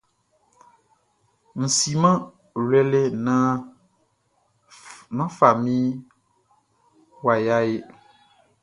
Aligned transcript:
Mʼsiman 1.59 2.17
wlele 2.63 3.01
nan 5.17 5.27
fami 5.37 5.75
waya 7.25 7.55
ehe. 7.69 7.79